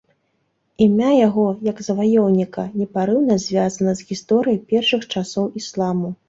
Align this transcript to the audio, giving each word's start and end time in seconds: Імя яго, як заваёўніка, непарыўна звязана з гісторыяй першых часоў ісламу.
Імя 0.85 1.09
яго, 1.27 1.43
як 1.67 1.81
заваёўніка, 1.87 2.65
непарыўна 2.79 3.37
звязана 3.45 3.95
з 4.01 4.09
гісторыяй 4.09 4.59
першых 4.73 5.07
часоў 5.13 5.45
ісламу. 5.63 6.13